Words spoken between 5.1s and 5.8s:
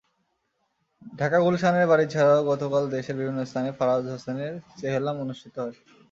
অনুষ্ঠিত হয়।